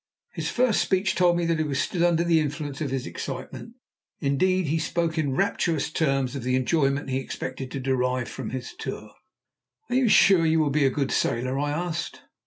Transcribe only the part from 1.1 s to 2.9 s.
told me that he was still under the influence of